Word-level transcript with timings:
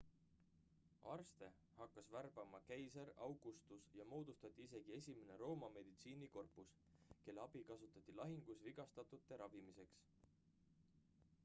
arste 1.15 1.49
hakkas 1.81 2.07
värbama 2.15 2.61
keiser 2.69 3.11
augustus 3.25 3.85
ja 3.99 4.07
moodustati 4.15 4.65
isegi 4.69 4.97
esimene 5.01 5.37
rooma 5.43 5.71
meditsiinikorpus 5.77 6.73
kelle 7.27 7.47
abi 7.47 7.65
kasutati 7.71 8.19
lahingus 8.23 8.67
vigastatute 8.71 9.41
ravimiseks 9.45 10.03